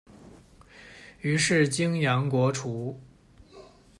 [1.19, 2.99] 于是泾阳国除。